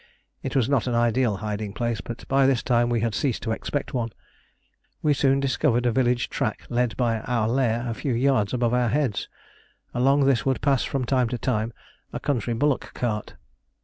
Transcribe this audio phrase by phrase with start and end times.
[0.41, 3.51] It was not an ideal hiding place, but by this time we had ceased to
[3.51, 4.11] expect one.
[5.03, 8.89] We soon discovered a village track led by our lair a few yards above our
[8.89, 9.29] heads.
[9.93, 11.71] Along this would pass from time to time
[12.11, 13.35] a country bullock cart.